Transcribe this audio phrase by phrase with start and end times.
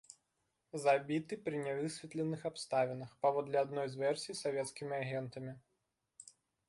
[0.83, 5.53] Забіты пры нявысветленых абставінах, паводле адной з версій, савецкімі агентамі.